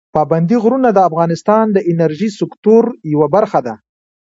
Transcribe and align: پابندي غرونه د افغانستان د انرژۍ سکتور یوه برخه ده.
پابندي 0.15 0.57
غرونه 0.63 0.89
د 0.93 0.99
افغانستان 1.09 1.65
د 1.71 1.77
انرژۍ 1.91 2.29
سکتور 2.39 2.83
یوه 3.13 3.27
برخه 3.35 3.59
ده. 3.65 3.73